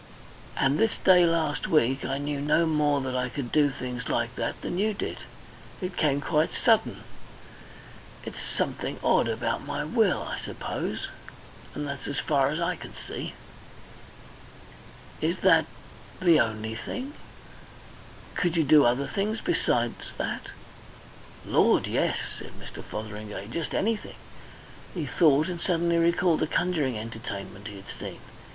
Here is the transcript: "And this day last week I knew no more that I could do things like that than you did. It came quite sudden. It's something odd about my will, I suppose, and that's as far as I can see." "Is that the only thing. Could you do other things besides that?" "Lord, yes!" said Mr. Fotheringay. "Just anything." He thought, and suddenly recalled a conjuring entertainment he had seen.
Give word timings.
"And 0.57 0.79
this 0.79 0.97
day 0.97 1.27
last 1.27 1.67
week 1.67 2.03
I 2.03 2.17
knew 2.17 2.41
no 2.41 2.65
more 2.65 3.01
that 3.01 3.15
I 3.15 3.29
could 3.29 3.51
do 3.51 3.69
things 3.69 4.09
like 4.09 4.35
that 4.35 4.59
than 4.63 4.79
you 4.79 4.95
did. 4.95 5.19
It 5.79 5.95
came 5.95 6.21
quite 6.21 6.55
sudden. 6.55 7.03
It's 8.25 8.41
something 8.41 8.99
odd 9.03 9.27
about 9.27 9.63
my 9.67 9.83
will, 9.83 10.23
I 10.23 10.39
suppose, 10.39 11.09
and 11.75 11.87
that's 11.87 12.07
as 12.07 12.17
far 12.17 12.47
as 12.49 12.59
I 12.59 12.75
can 12.77 12.93
see." 12.95 13.35
"Is 15.21 15.37
that 15.41 15.67
the 16.19 16.39
only 16.39 16.73
thing. 16.73 17.13
Could 18.33 18.57
you 18.57 18.63
do 18.63 18.83
other 18.85 19.05
things 19.05 19.39
besides 19.39 20.13
that?" 20.17 20.47
"Lord, 21.45 21.85
yes!" 21.85 22.17
said 22.39 22.53
Mr. 22.59 22.83
Fotheringay. 22.83 23.49
"Just 23.51 23.75
anything." 23.75 24.15
He 24.95 25.05
thought, 25.05 25.47
and 25.47 25.61
suddenly 25.61 25.97
recalled 25.99 26.41
a 26.41 26.47
conjuring 26.47 26.97
entertainment 26.97 27.67
he 27.67 27.75
had 27.75 27.85
seen. 27.99 28.19